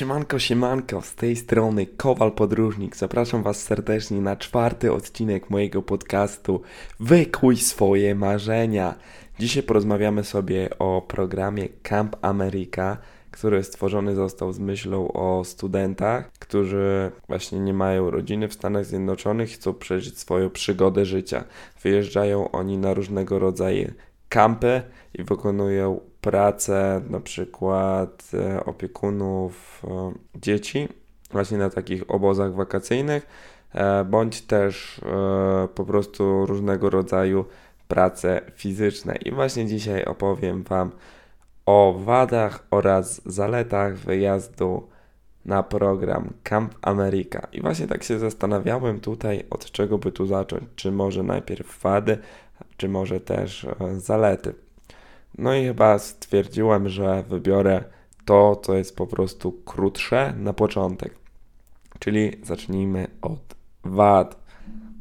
Siemanko, 0.00 0.38
siemanko, 0.38 1.02
z 1.02 1.14
tej 1.14 1.36
strony 1.36 1.86
Kowal 1.86 2.32
Podróżnik. 2.32 2.96
Zapraszam 2.96 3.42
Was 3.42 3.62
serdecznie 3.62 4.20
na 4.20 4.36
czwarty 4.36 4.92
odcinek 4.92 5.50
mojego 5.50 5.82
podcastu 5.82 6.62
Wykuj 7.00 7.56
swoje 7.56 8.14
marzenia. 8.14 8.94
Dzisiaj 9.38 9.62
porozmawiamy 9.62 10.24
sobie 10.24 10.78
o 10.78 11.02
programie 11.08 11.68
Camp 11.82 12.16
America, 12.22 12.96
który 13.30 13.64
stworzony 13.64 14.14
został 14.14 14.52
z 14.52 14.58
myślą 14.58 15.12
o 15.12 15.44
studentach, 15.44 16.32
którzy 16.32 17.10
właśnie 17.28 17.60
nie 17.60 17.74
mają 17.74 18.10
rodziny 18.10 18.48
w 18.48 18.54
Stanach 18.54 18.84
Zjednoczonych 18.84 19.50
chcą 19.50 19.74
przeżyć 19.74 20.18
swoją 20.18 20.50
przygodę 20.50 21.04
życia. 21.04 21.44
Wyjeżdżają 21.82 22.50
oni 22.50 22.78
na 22.78 22.94
różnego 22.94 23.38
rodzaju 23.38 23.92
kampy 24.28 24.82
i 25.14 25.24
wykonują 25.24 26.00
pracę 26.20 27.00
na 27.10 27.20
przykład 27.20 28.30
e, 28.34 28.64
opiekunów 28.64 29.82
e, 29.84 30.12
dzieci 30.40 30.88
właśnie 31.30 31.58
na 31.58 31.70
takich 31.70 32.10
obozach 32.10 32.54
wakacyjnych, 32.54 33.26
e, 33.74 34.04
bądź 34.04 34.42
też 34.42 35.00
po 35.74 35.84
prostu 35.84 36.46
różnego 36.46 36.90
rodzaju 36.90 37.44
prace 37.88 38.40
fizyczne. 38.54 39.16
I 39.16 39.30
właśnie 39.30 39.66
dzisiaj 39.66 40.04
opowiem 40.04 40.62
Wam 40.62 40.90
o 41.66 41.94
wadach 42.04 42.66
oraz 42.70 43.22
zaletach 43.26 43.96
wyjazdu 43.96 44.88
na 45.44 45.62
program 45.62 46.32
Camp 46.42 46.74
America. 46.82 47.46
I 47.52 47.60
właśnie 47.60 47.86
tak 47.86 48.02
się 48.02 48.18
zastanawiałem 48.18 49.00
tutaj, 49.00 49.44
od 49.50 49.70
czego 49.70 49.98
by 49.98 50.12
tu 50.12 50.26
zacząć. 50.26 50.64
Czy 50.76 50.92
może 50.92 51.22
najpierw 51.22 51.82
wady, 51.82 52.18
czy 52.76 52.88
może 52.88 53.20
też 53.20 53.66
zalety. 53.96 54.54
No 55.38 55.54
i 55.54 55.64
chyba 55.64 55.98
stwierdziłem, 55.98 56.88
że 56.88 57.24
wybiorę 57.28 57.84
to, 58.24 58.56
co 58.56 58.74
jest 58.74 58.96
po 58.96 59.06
prostu 59.06 59.52
krótsze 59.52 60.34
na 60.36 60.52
początek. 60.52 61.14
Czyli 61.98 62.30
zacznijmy 62.42 63.06
od 63.22 63.54
wad. 63.84 64.36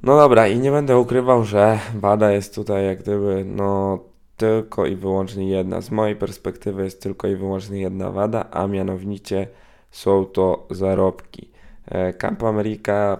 No 0.03 0.17
dobra, 0.17 0.47
i 0.47 0.59
nie 0.59 0.71
będę 0.71 0.97
ukrywał, 0.97 1.43
że 1.43 1.79
wada 1.95 2.31
jest 2.31 2.55
tutaj 2.55 2.85
jak 2.85 2.99
gdyby, 2.99 3.43
no 3.45 3.99
tylko 4.37 4.85
i 4.85 4.95
wyłącznie 4.95 5.49
jedna. 5.49 5.81
Z 5.81 5.91
mojej 5.91 6.15
perspektywy 6.15 6.83
jest 6.83 7.01
tylko 7.01 7.27
i 7.27 7.35
wyłącznie 7.35 7.81
jedna 7.81 8.11
wada, 8.11 8.49
a 8.51 8.67
mianowicie 8.67 9.47
są 9.91 10.25
to 10.25 10.67
zarobki. 10.69 11.49
E, 11.85 12.13
Camp 12.13 12.43
America 12.43 13.17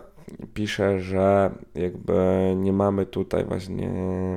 pisze, 0.53 0.99
że 0.99 1.51
jakby 1.75 2.53
nie 2.57 2.73
mamy 2.73 3.05
tutaj 3.05 3.45
właśnie 3.45 3.91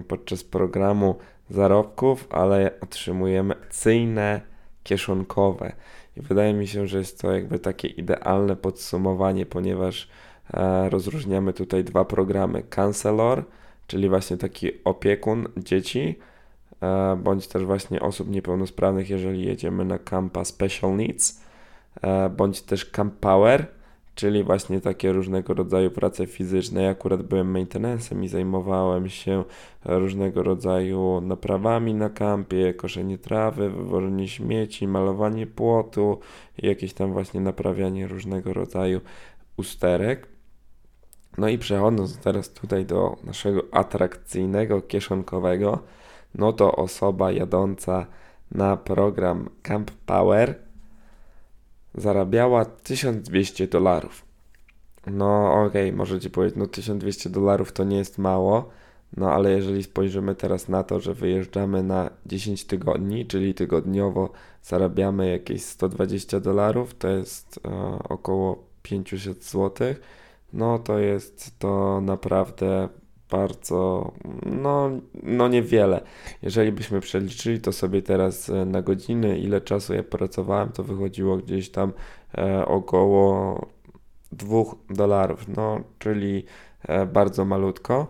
podczas 0.08 0.44
programu 0.44 1.14
zarobków, 1.52 2.28
ale 2.30 2.70
otrzymujemy 2.80 3.54
akcyjne 3.54 4.40
kieszonkowe. 4.82 5.72
I 6.16 6.20
wydaje 6.20 6.54
mi 6.54 6.66
się, 6.66 6.86
że 6.86 6.98
jest 6.98 7.20
to 7.20 7.32
jakby 7.32 7.58
takie 7.58 7.88
idealne 7.88 8.56
podsumowanie, 8.56 9.46
ponieważ 9.46 10.08
e, 10.54 10.90
rozróżniamy 10.90 11.52
tutaj 11.52 11.84
dwa 11.84 12.04
programy. 12.04 12.62
Counselor, 12.62 13.44
czyli 13.86 14.08
właśnie 14.08 14.36
taki 14.36 14.70
opiekun 14.84 15.48
dzieci, 15.56 16.18
e, 16.82 17.16
bądź 17.22 17.46
też 17.46 17.64
właśnie 17.64 18.00
osób 18.00 18.30
niepełnosprawnych, 18.30 19.10
jeżeli 19.10 19.44
jedziemy 19.44 19.84
na 19.84 19.98
campa 19.98 20.44
Special 20.44 20.96
Needs, 20.96 21.40
e, 22.02 22.30
bądź 22.30 22.62
też 22.62 22.86
Camp 22.86 23.14
Power, 23.14 23.66
czyli 24.14 24.44
właśnie 24.44 24.80
takie 24.80 25.12
różnego 25.12 25.54
rodzaju 25.54 25.90
prace 25.90 26.26
fizyczne. 26.26 26.82
Ja 26.82 26.90
akurat 26.90 27.22
byłem 27.22 27.54
maintenance'em 27.54 28.24
i 28.24 28.28
zajmowałem 28.28 29.08
się 29.08 29.44
różnego 29.84 30.42
rodzaju 30.42 31.20
naprawami 31.20 31.94
na 31.94 32.10
kampie, 32.10 32.74
koszenie 32.74 33.18
trawy, 33.18 33.70
wywożenie 33.70 34.28
śmieci, 34.28 34.88
malowanie 34.88 35.46
płotu 35.46 36.18
jakieś 36.58 36.92
tam 36.92 37.12
właśnie 37.12 37.40
naprawianie 37.40 38.08
różnego 38.08 38.52
rodzaju 38.52 39.00
usterek. 39.56 40.28
No 41.38 41.48
i 41.48 41.58
przechodząc 41.58 42.18
teraz 42.18 42.50
tutaj 42.50 42.86
do 42.86 43.16
naszego 43.24 43.62
atrakcyjnego 43.70 44.82
kieszonkowego, 44.82 45.78
no 46.34 46.52
to 46.52 46.76
osoba 46.76 47.32
jadąca 47.32 48.06
na 48.50 48.76
program 48.76 49.48
Camp 49.62 49.90
Power 50.06 50.71
zarabiała 51.94 52.64
1200 52.64 53.68
dolarów. 53.68 54.24
No 55.06 55.52
okej, 55.52 55.88
okay, 55.88 55.96
możecie 55.96 56.30
powiedzieć, 56.30 56.58
no 56.58 56.66
1200 56.66 57.30
dolarów 57.30 57.72
to 57.72 57.84
nie 57.84 57.96
jest 57.96 58.18
mało, 58.18 58.68
no 59.16 59.32
ale 59.32 59.52
jeżeli 59.52 59.82
spojrzymy 59.82 60.34
teraz 60.34 60.68
na 60.68 60.82
to, 60.82 61.00
że 61.00 61.14
wyjeżdżamy 61.14 61.82
na 61.82 62.10
10 62.26 62.64
tygodni, 62.64 63.26
czyli 63.26 63.54
tygodniowo 63.54 64.30
zarabiamy 64.62 65.30
jakieś 65.30 65.62
120 65.64 66.40
dolarów, 66.40 66.94
to 66.94 67.08
jest 67.08 67.60
e, 67.64 67.98
około 68.08 68.64
500 68.82 69.44
zł, 69.44 69.94
no 70.52 70.78
to 70.78 70.98
jest 70.98 71.58
to 71.58 72.00
naprawdę 72.00 72.88
bardzo, 73.32 74.12
no, 74.46 74.90
no 75.22 75.48
niewiele. 75.48 76.00
Jeżeli 76.42 76.72
byśmy 76.72 77.00
przeliczyli 77.00 77.60
to 77.60 77.72
sobie 77.72 78.02
teraz 78.02 78.50
e, 78.50 78.64
na 78.64 78.82
godziny, 78.82 79.38
ile 79.38 79.60
czasu 79.60 79.94
ja 79.94 80.02
pracowałem, 80.02 80.72
to 80.72 80.84
wychodziło 80.84 81.36
gdzieś 81.36 81.70
tam 81.70 81.92
e, 82.38 82.66
około 82.66 83.66
2 84.32 84.56
dolarów, 84.90 85.48
no, 85.56 85.80
czyli 85.98 86.44
e, 86.82 87.06
bardzo 87.06 87.44
malutko. 87.44 88.06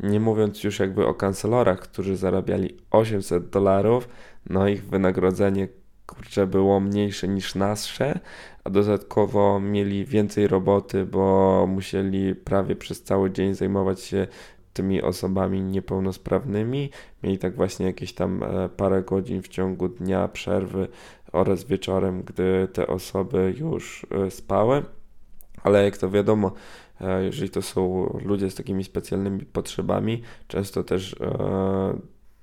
Nie 0.00 0.20
mówiąc 0.20 0.64
już 0.64 0.78
jakby 0.78 1.06
o 1.06 1.14
kancelorach, 1.14 1.80
którzy 1.80 2.16
zarabiali 2.16 2.76
800 2.90 3.50
dolarów, 3.50 4.08
no 4.50 4.68
ich 4.68 4.84
wynagrodzenie 4.84 5.68
kurczę 6.06 6.46
było 6.46 6.80
mniejsze 6.80 7.28
niż 7.28 7.54
nasze, 7.54 8.20
a 8.64 8.70
dodatkowo 8.70 9.60
mieli 9.60 10.04
więcej 10.04 10.48
roboty, 10.48 11.06
bo 11.06 11.66
musieli 11.68 12.34
prawie 12.34 12.76
przez 12.76 13.02
cały 13.02 13.30
dzień 13.30 13.54
zajmować 13.54 14.00
się 14.00 14.26
tymi 14.72 15.02
osobami 15.02 15.62
niepełnosprawnymi. 15.62 16.90
Mieli 17.22 17.38
tak 17.38 17.56
właśnie 17.56 17.86
jakieś 17.86 18.12
tam 18.12 18.42
e, 18.42 18.68
parę 18.68 19.02
godzin 19.02 19.42
w 19.42 19.48
ciągu 19.48 19.88
dnia 19.88 20.28
przerwy 20.28 20.88
oraz 21.32 21.64
wieczorem, 21.64 22.22
gdy 22.22 22.68
te 22.72 22.86
osoby 22.86 23.54
już 23.58 24.06
e, 24.10 24.30
spały. 24.30 24.82
Ale 25.62 25.84
jak 25.84 25.96
to 25.96 26.10
wiadomo, 26.10 26.52
e, 27.00 27.24
jeżeli 27.24 27.50
to 27.50 27.62
są 27.62 28.06
ludzie 28.24 28.50
z 28.50 28.54
takimi 28.54 28.84
specjalnymi 28.84 29.46
potrzebami, 29.46 30.22
często 30.48 30.84
też 30.84 31.16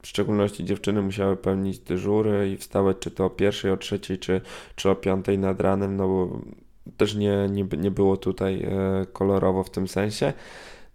w 0.02 0.08
szczególności 0.08 0.66
dziewczyny 0.66 1.02
musiały 1.02 1.38
pełnić 1.38 1.80
dyżury 1.80 2.52
i 2.52 2.58
wstawać 2.58 2.98
czy 3.00 3.12
to 3.12 3.26
o 3.26 3.30
pierwszej, 3.30 3.72
o 3.72 3.78
trzeciej, 3.78 4.20
czy, 4.20 4.42
czy 4.76 4.90
o 4.90 4.96
piątej 4.96 5.40
nad 5.40 5.62
ranem, 5.62 5.98
no 5.98 6.08
bo 6.08 6.40
też 6.98 7.16
nie, 7.16 7.48
nie, 7.52 7.64
nie 7.78 7.92
było 7.92 8.18
tutaj 8.18 8.64
e, 8.64 9.06
kolorowo 9.14 9.64
w 9.64 9.70
tym 9.70 9.88
sensie. 9.88 10.34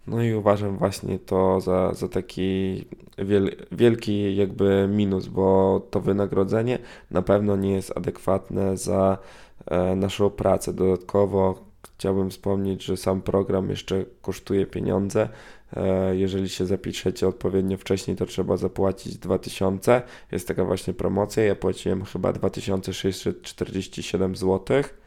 No 0.07 0.23
i 0.23 0.33
uważam 0.33 0.77
właśnie 0.77 1.19
to 1.19 1.61
za, 1.61 1.93
za 1.93 2.07
taki 2.07 2.85
wiel, 3.17 3.55
wielki 3.71 4.35
jakby 4.35 4.87
minus, 4.91 5.27
bo 5.27 5.79
to 5.91 6.01
wynagrodzenie 6.01 6.79
na 7.11 7.21
pewno 7.21 7.55
nie 7.55 7.71
jest 7.71 7.97
adekwatne 7.97 8.77
za 8.77 9.17
e, 9.65 9.95
naszą 9.95 10.29
pracę. 10.29 10.73
Dodatkowo 10.73 11.66
chciałbym 11.97 12.29
wspomnieć, 12.29 12.83
że 12.83 12.97
sam 12.97 13.21
program 13.21 13.69
jeszcze 13.69 14.05
kosztuje 14.21 14.65
pieniądze. 14.65 15.29
E, 15.75 16.15
jeżeli 16.15 16.49
się 16.49 16.65
zapiszecie 16.65 17.27
odpowiednio 17.27 17.77
wcześniej, 17.77 18.17
to 18.17 18.25
trzeba 18.25 18.57
zapłacić 18.57 19.17
2000. 19.17 20.01
Jest 20.31 20.47
taka 20.47 20.65
właśnie 20.65 20.93
promocja. 20.93 21.43
Ja 21.43 21.55
płaciłem 21.55 22.05
chyba 22.05 22.33
2647 22.33 24.35
złotych 24.35 25.06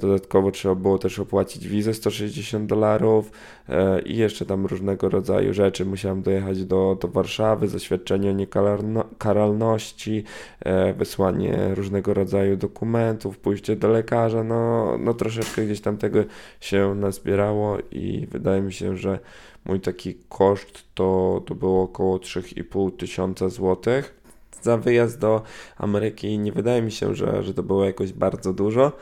dodatkowo 0.00 0.50
trzeba 0.50 0.74
było 0.74 0.98
też 0.98 1.18
opłacić 1.18 1.68
wizę 1.68 1.94
160 1.94 2.66
dolarów 2.66 3.30
e, 3.68 4.00
i 4.00 4.16
jeszcze 4.16 4.46
tam 4.46 4.66
różnego 4.66 5.08
rodzaju 5.08 5.54
rzeczy. 5.54 5.84
Musiałem 5.84 6.22
dojechać 6.22 6.64
do, 6.64 6.98
do 7.00 7.08
Warszawy, 7.08 7.68
zaświadczenie 7.68 8.30
o 8.30 8.32
niekaralności, 8.32 10.24
e, 10.60 10.94
wysłanie 10.94 11.74
różnego 11.74 12.14
rodzaju 12.14 12.56
dokumentów, 12.56 13.38
pójście 13.38 13.76
do 13.76 13.88
lekarza. 13.88 14.44
No, 14.44 14.94
no 14.98 15.14
troszeczkę 15.14 15.64
gdzieś 15.64 15.80
tam 15.80 15.96
tego 15.96 16.24
się 16.60 16.94
nazbierało 16.94 17.78
i 17.92 18.26
wydaje 18.30 18.62
mi 18.62 18.72
się, 18.72 18.96
że 18.96 19.18
mój 19.64 19.80
taki 19.80 20.14
koszt 20.28 20.84
to, 20.94 21.42
to 21.46 21.54
było 21.54 21.82
około 21.82 22.16
3,5 22.16 22.96
tysiąca 22.96 23.48
złotych 23.48 24.24
za 24.62 24.76
wyjazd 24.76 25.18
do 25.18 25.42
Ameryki. 25.76 26.38
Nie 26.38 26.52
wydaje 26.52 26.82
mi 26.82 26.92
się, 26.92 27.14
że, 27.14 27.42
że 27.42 27.54
to 27.54 27.62
było 27.62 27.84
jakoś 27.84 28.12
bardzo 28.12 28.52
dużo. 28.52 28.92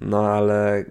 No 0.00 0.26
ale 0.28 0.84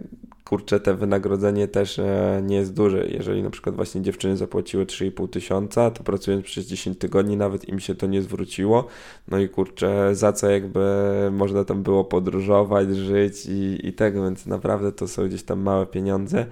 kurczę, 0.46 0.80
te 0.80 0.94
wynagrodzenie 0.94 1.68
też 1.68 2.00
e, 2.00 2.42
nie 2.46 2.56
jest 2.56 2.74
duże. 2.74 3.08
Jeżeli 3.08 3.44
na 3.44 3.50
przykład 3.50 3.76
właśnie 3.76 4.02
dziewczyny 4.02 4.38
zapłaciły 4.38 4.86
3,5 4.86 5.30
tysiąca, 5.30 5.92
to 5.92 6.04
pracując 6.04 6.46
przez 6.46 6.66
10 6.66 6.98
tygodni 6.98 7.38
nawet 7.38 7.70
im 7.70 7.80
się 7.80 7.96
to 7.96 8.08
nie 8.08 8.22
zwróciło. 8.22 8.88
No 9.28 9.40
i 9.40 9.50
kurczę, 9.50 10.16
za 10.16 10.34
co 10.34 10.50
jakby 10.50 10.82
można 11.32 11.66
tam 11.66 11.84
było 11.84 12.04
podróżować, 12.04 12.96
żyć 12.96 13.46
i, 13.46 13.88
i 13.88 13.94
tego, 13.94 14.24
więc 14.24 14.46
naprawdę 14.46 14.92
to 14.92 15.08
są 15.08 15.28
gdzieś 15.28 15.44
tam 15.44 15.60
małe 15.60 15.86
pieniądze. 15.86 16.46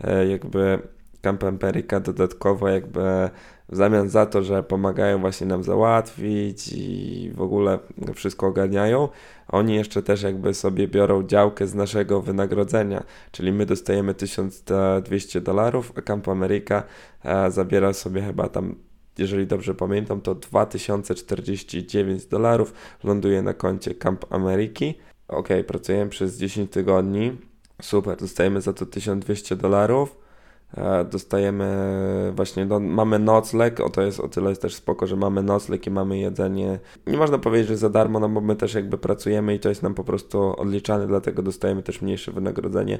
E, 0.00 0.26
jakby 0.26 0.78
Camp 1.22 1.44
Empirica 1.44 2.00
dodatkowo 2.00 2.68
jakby 2.68 3.30
w 3.68 3.76
zamian 3.76 4.08
za 4.08 4.26
to, 4.26 4.42
że 4.42 4.62
pomagają 4.62 5.18
właśnie 5.18 5.46
nam 5.46 5.62
załatwić 5.62 6.72
i 6.72 7.30
w 7.34 7.40
ogóle 7.40 7.78
wszystko 8.14 8.46
ogarniają, 8.46 9.08
oni 9.48 9.74
jeszcze 9.74 10.02
też 10.02 10.22
jakby 10.22 10.54
sobie 10.54 10.88
biorą 10.88 11.22
działkę 11.22 11.66
z 11.66 11.74
naszego 11.74 12.22
wynagrodzenia, 12.22 13.04
czyli 13.32 13.52
my 13.52 13.66
dostajemy 13.66 14.14
1200 14.14 15.40
dolarów, 15.40 15.92
a 15.96 16.02
Camp 16.02 16.28
America 16.28 16.82
e, 17.24 17.50
zabiera 17.50 17.92
sobie 17.92 18.22
chyba 18.22 18.48
tam 18.48 18.74
jeżeli 19.18 19.46
dobrze 19.46 19.74
pamiętam, 19.74 20.20
to 20.20 20.34
2049 20.34 22.26
dolarów 22.26 22.72
ląduje 23.04 23.42
na 23.42 23.54
koncie 23.54 23.94
Camp 23.94 24.32
Ameriki. 24.32 24.94
Ok, 25.28 25.48
pracujemy 25.66 26.10
przez 26.10 26.38
10 26.38 26.70
tygodni. 26.72 27.36
Super, 27.82 28.16
dostajemy 28.16 28.60
za 28.60 28.72
to 28.72 28.86
1200 28.86 29.56
dolarów. 29.56 30.27
E, 30.76 31.04
dostajemy 31.04 32.32
właśnie, 32.34 32.66
no, 32.66 32.80
mamy 32.80 33.18
nocleg, 33.18 33.80
o 33.80 33.90
to 33.90 34.02
jest 34.02 34.20
o 34.20 34.28
tyle 34.28 34.48
jest 34.48 34.62
też 34.62 34.74
spoko, 34.74 35.06
że 35.06 35.16
mamy 35.16 35.42
nocleg 35.42 35.86
i 35.86 35.90
mamy 35.90 36.18
jedzenie. 36.18 36.78
Nie 37.06 37.16
można 37.16 37.38
powiedzieć, 37.38 37.68
że 37.68 37.76
za 37.76 37.90
darmo, 37.90 38.20
no 38.20 38.28
bo 38.28 38.40
my 38.40 38.56
też 38.56 38.74
jakby 38.74 38.98
pracujemy 38.98 39.54
i 39.54 39.60
to 39.60 39.68
jest 39.68 39.82
nam 39.82 39.94
po 39.94 40.04
prostu 40.04 40.60
odliczane, 40.60 41.06
dlatego 41.06 41.42
dostajemy 41.42 41.82
też 41.82 42.02
mniejsze 42.02 42.32
wynagrodzenie, 42.32 42.98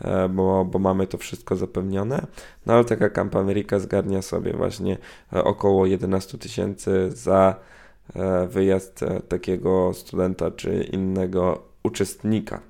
e, 0.00 0.28
bo, 0.28 0.64
bo 0.64 0.78
mamy 0.78 1.06
to 1.06 1.18
wszystko 1.18 1.56
zapewnione. 1.56 2.26
No 2.66 2.74
ale 2.74 2.84
taka 2.84 3.10
Camp 3.10 3.36
America 3.36 3.78
zgarnia 3.78 4.22
sobie 4.22 4.52
właśnie 4.52 4.98
e, 5.32 5.44
około 5.44 5.86
11 5.86 6.38
tysięcy 6.38 7.10
za 7.10 7.54
wyjazd 8.48 9.04
takiego 9.28 9.92
studenta 9.94 10.50
czy 10.50 10.84
innego 10.92 11.62
uczestnika. 11.82 12.60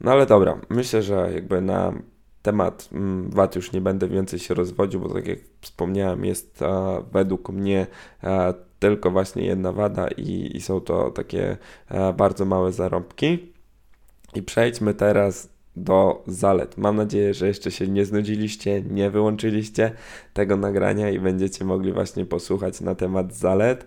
No 0.00 0.12
ale 0.12 0.26
dobra, 0.26 0.58
myślę, 0.70 1.02
że 1.02 1.30
jakby 1.34 1.60
na 1.60 1.92
temat 2.42 2.88
mm, 2.92 3.30
VAT 3.30 3.56
już 3.56 3.72
nie 3.72 3.80
będę 3.80 4.08
więcej 4.08 4.38
się 4.38 4.54
rozwodził, 4.54 5.00
bo 5.00 5.08
tak 5.08 5.26
jak 5.28 5.38
wspomniałem, 5.60 6.24
jest 6.24 6.62
a, 6.62 7.02
według 7.12 7.48
mnie 7.48 7.86
a, 8.22 8.54
tylko 8.78 9.10
właśnie 9.10 9.44
jedna 9.44 9.72
wada 9.72 10.08
i, 10.08 10.56
i 10.56 10.60
są 10.60 10.80
to 10.80 11.10
takie 11.10 11.56
a, 11.88 12.12
bardzo 12.12 12.44
małe 12.44 12.72
zarobki. 12.72 13.52
I 14.34 14.42
przejdźmy 14.42 14.94
teraz 14.94 15.48
do 15.76 16.22
zalet. 16.26 16.78
Mam 16.78 16.96
nadzieję, 16.96 17.34
że 17.34 17.46
jeszcze 17.46 17.70
się 17.70 17.88
nie 17.88 18.04
znudziliście, 18.04 18.82
nie 18.82 19.10
wyłączyliście 19.10 19.92
tego 20.32 20.56
nagrania 20.56 21.10
i 21.10 21.18
będziecie 21.18 21.64
mogli 21.64 21.92
właśnie 21.92 22.26
posłuchać 22.26 22.80
na 22.80 22.94
temat 22.94 23.34
zalet 23.34 23.86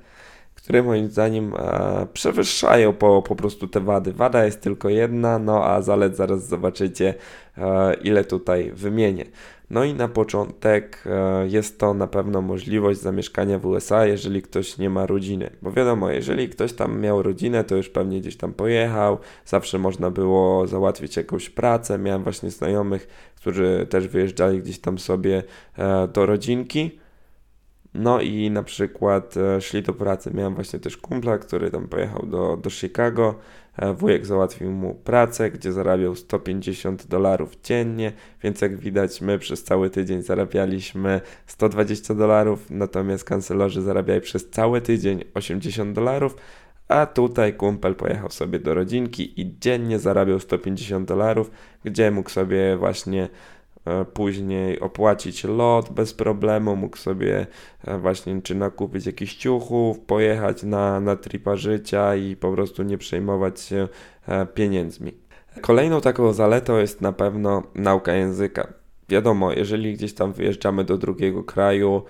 które 0.56 0.84
moim 0.84 1.10
zdaniem 1.10 1.54
e, 1.58 2.08
przewyższają 2.14 2.94
po, 2.94 3.22
po 3.22 3.36
prostu 3.36 3.68
te 3.68 3.80
wady. 3.80 4.14
Wada 4.14 4.46
jest 4.46 4.62
tylko 4.62 4.90
jedna, 4.90 5.40
no 5.40 5.66
a 5.66 5.82
zalet 5.82 6.16
zaraz 6.16 6.48
zobaczycie, 6.48 7.14
e, 7.58 7.94
ile 7.94 8.24
tutaj 8.24 8.72
wymienię. 8.72 9.26
No 9.70 9.84
i 9.84 9.94
na 9.94 10.08
początek 10.08 11.04
e, 11.06 11.48
jest 11.48 11.80
to 11.80 11.94
na 11.94 12.08
pewno 12.08 12.42
możliwość 12.42 13.00
zamieszkania 13.00 13.60
w 13.60 13.66
USA, 13.66 14.06
jeżeli 14.06 14.42
ktoś 14.42 14.78
nie 14.78 14.90
ma 14.90 15.06
rodziny. 15.06 15.50
Bo 15.62 15.72
wiadomo, 15.72 16.10
jeżeli 16.10 16.50
ktoś 16.50 16.74
tam 16.74 17.00
miał 17.00 17.24
rodzinę, 17.24 17.64
to 17.64 17.76
już 17.76 17.90
pewnie 17.90 18.22
gdzieś 18.22 18.38
tam 18.38 18.54
pojechał, 18.54 19.18
zawsze 19.46 19.80
można 19.80 20.12
było 20.12 20.68
załatwić 20.68 21.18
jakąś 21.18 21.50
pracę. 21.50 21.98
Miałem 21.98 22.24
właśnie 22.24 22.52
znajomych, 22.52 23.08
którzy 23.36 23.88
też 23.90 24.08
wyjeżdżali 24.08 24.62
gdzieś 24.62 24.80
tam 24.80 25.00
sobie 25.00 25.44
e, 25.78 26.08
do 26.08 26.26
rodzinki. 26.26 27.03
No 27.94 28.22
i 28.22 28.51
na 28.51 28.63
przykład 28.63 29.38
e, 29.38 29.62
szli 29.62 29.84
do 29.84 29.94
pracy. 29.94 30.31
Miałem 30.34 30.56
właśnie 30.56 30.80
też 30.80 30.98
kumpla, 30.98 31.38
który 31.38 31.72
tam 31.72 31.88
pojechał 31.88 32.25
do, 32.25 32.57
do 32.57 32.69
Chicago. 32.69 33.36
E, 33.78 33.94
wujek 33.94 34.25
załatwił 34.25 34.72
mu 34.72 34.95
pracę, 34.95 35.51
gdzie 35.51 35.74
zarabiał 35.74 36.16
150 36.16 37.07
dolarów 37.07 37.57
dziennie, 37.63 38.13
więc 38.44 38.62
jak 38.62 38.78
widać, 38.78 39.22
my 39.22 39.40
przez 39.40 39.63
cały 39.63 39.90
tydzień 39.90 40.22
zarabialiśmy 40.22 41.22
120 41.45 42.13
dolarów, 42.13 42.69
natomiast 42.69 43.24
kancelorzy 43.24 43.81
zarabiali 43.81 44.22
przez 44.22 44.50
cały 44.50 44.81
tydzień 44.81 45.24
80 45.34 45.95
dolarów. 45.95 46.36
A 46.88 47.06
tutaj 47.06 47.54
kumpel 47.54 47.95
pojechał 47.95 48.30
sobie 48.30 48.60
do 48.60 48.74
rodzinki 48.74 49.42
i 49.42 49.60
dziennie 49.60 50.00
zarabiał 50.00 50.40
150 50.40 51.07
dolarów, 51.07 51.51
gdzie 51.84 52.12
mógł 52.12 52.30
sobie 52.30 52.78
właśnie 52.78 53.30
później 54.13 54.80
opłacić 54.80 55.44
lot 55.44 55.89
bez 55.89 56.13
problemu, 56.13 56.75
mógł 56.75 56.97
sobie 56.97 57.47
e, 57.83 57.97
właśnie 57.97 58.41
czy 58.41 58.56
nakupić 58.56 59.06
jakichś 59.06 59.35
ciuchów, 59.35 60.00
pojechać 60.00 60.63
na, 60.63 61.00
na 61.00 61.15
tripa 61.15 61.56
życia 61.56 62.15
i 62.15 62.35
po 62.35 62.51
prostu 62.51 62.83
nie 62.83 62.97
przejmować 62.97 63.59
się 63.62 63.88
e, 64.27 64.45
pieniędzmi. 64.45 65.13
Kolejną 65.62 66.01
taką 66.01 66.33
zaletą 66.33 66.77
jest 66.77 67.01
na 67.01 67.13
pewno 67.13 67.63
nauka 67.75 68.13
języka. 68.13 68.74
Wiadomo, 69.09 69.51
jeżeli 69.51 69.94
gdzieś 69.94 70.13
tam 70.13 70.33
wyjeżdżamy 70.33 70.83
do 70.83 70.97
drugiego 70.97 71.44
kraju, 71.44 72.03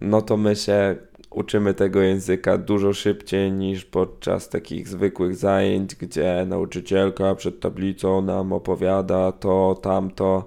no 0.00 0.22
to 0.22 0.36
my 0.36 0.56
się 0.56 0.96
uczymy 1.30 1.74
tego 1.74 2.00
języka 2.00 2.58
dużo 2.58 2.92
szybciej 2.92 3.52
niż 3.52 3.84
podczas 3.84 4.48
takich 4.48 4.88
zwykłych 4.88 5.36
zajęć, 5.36 5.94
gdzie 5.94 6.44
nauczycielka 6.46 7.34
przed 7.34 7.60
tablicą 7.60 8.22
nam 8.22 8.52
opowiada 8.52 9.32
to, 9.32 9.78
tamto 9.82 10.44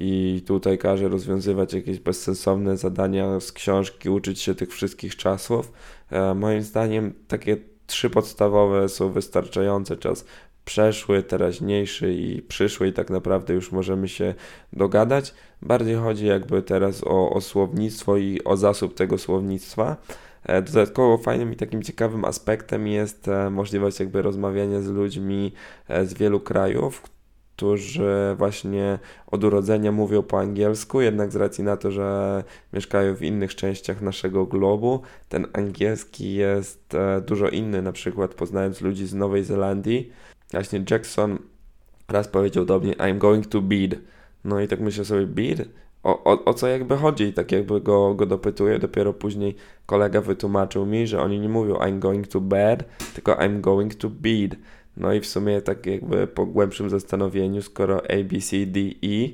i 0.00 0.42
tutaj 0.46 0.78
każe 0.78 1.08
rozwiązywać 1.08 1.74
jakieś 1.74 1.98
bezsensowne 1.98 2.76
zadania 2.76 3.40
z 3.40 3.52
książki, 3.52 4.10
uczyć 4.10 4.40
się 4.40 4.54
tych 4.54 4.72
wszystkich 4.72 5.16
czasów. 5.16 5.72
E, 6.10 6.34
moim 6.34 6.62
zdaniem 6.62 7.14
takie 7.28 7.56
trzy 7.86 8.10
podstawowe 8.10 8.88
są 8.88 9.12
wystarczające. 9.12 9.96
Czas 9.96 10.24
przeszły, 10.64 11.22
teraźniejszy 11.22 12.14
i 12.14 12.42
przyszły 12.42 12.88
i 12.88 12.92
tak 12.92 13.10
naprawdę 13.10 13.54
już 13.54 13.72
możemy 13.72 14.08
się 14.08 14.34
dogadać. 14.72 15.34
Bardziej 15.62 15.96
chodzi 15.96 16.26
jakby 16.26 16.62
teraz 16.62 17.04
o, 17.04 17.30
o 17.30 17.40
słownictwo 17.40 18.16
i 18.16 18.44
o 18.44 18.56
zasób 18.56 18.94
tego 18.94 19.18
słownictwa. 19.18 19.96
E, 20.44 20.62
dodatkowo 20.62 21.18
fajnym 21.18 21.52
i 21.52 21.56
takim 21.56 21.82
ciekawym 21.82 22.24
aspektem 22.24 22.86
jest 22.86 23.28
e, 23.28 23.50
możliwość 23.50 24.00
jakby 24.00 24.22
rozmawiania 24.22 24.80
z 24.80 24.86
ludźmi 24.86 25.52
z 25.88 26.14
wielu 26.14 26.40
krajów, 26.40 27.02
którzy 27.58 28.34
właśnie 28.36 28.98
od 29.26 29.44
urodzenia 29.44 29.92
mówią 29.92 30.22
po 30.22 30.40
angielsku, 30.40 31.00
jednak 31.00 31.32
z 31.32 31.36
racji 31.36 31.64
na 31.64 31.76
to, 31.76 31.90
że 31.90 32.44
mieszkają 32.72 33.14
w 33.14 33.22
innych 33.22 33.54
częściach 33.54 34.02
naszego 34.02 34.46
globu, 34.46 35.00
ten 35.28 35.46
angielski 35.52 36.34
jest 36.34 36.94
e, 36.94 37.20
dużo 37.20 37.48
inny. 37.48 37.82
Na 37.82 37.92
przykład 37.92 38.34
poznając 38.34 38.80
ludzi 38.80 39.06
z 39.06 39.14
Nowej 39.14 39.44
Zelandii, 39.44 40.12
właśnie 40.50 40.84
Jackson 40.90 41.38
raz 42.08 42.28
powiedział 42.28 42.64
do 42.64 42.78
mnie 42.78 42.92
I'm 42.92 43.18
going 43.18 43.46
to 43.46 43.60
bed. 43.60 43.98
No 44.44 44.60
i 44.60 44.68
tak 44.68 44.80
myślę 44.80 45.04
sobie, 45.04 45.26
bed? 45.26 45.68
O, 46.02 46.24
o, 46.24 46.44
o 46.44 46.54
co 46.54 46.66
jakby 46.66 46.96
chodzi? 46.96 47.24
I 47.24 47.32
tak 47.32 47.52
jakby 47.52 47.80
go, 47.80 48.14
go 48.14 48.26
dopytuję, 48.26 48.78
dopiero 48.78 49.12
później 49.12 49.56
kolega 49.86 50.20
wytłumaczył 50.20 50.86
mi, 50.86 51.06
że 51.06 51.20
oni 51.20 51.40
nie 51.40 51.48
mówią 51.48 51.74
I'm 51.74 51.98
going 51.98 52.28
to 52.28 52.40
bed, 52.40 52.84
tylko 53.14 53.32
I'm 53.32 53.60
going 53.60 53.94
to 53.94 54.08
bed. 54.10 54.56
No 54.98 55.12
i 55.12 55.20
w 55.20 55.26
sumie 55.26 55.62
tak 55.62 55.86
jakby 55.86 56.26
po 56.26 56.46
głębszym 56.46 56.90
zastanowieniu, 56.90 57.62
skoro 57.62 58.02
A, 58.10 58.24
B, 58.24 58.40
C, 58.40 58.66
D, 58.66 58.80
E, 58.80 59.28